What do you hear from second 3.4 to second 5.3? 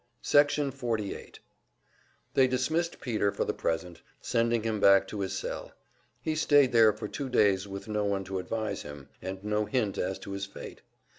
the present, sending him back to